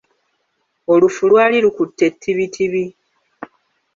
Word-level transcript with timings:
Olufu 0.93 1.23
lwali 1.29 1.57
lukutte 1.65 2.05
tibitibi. 2.21 2.85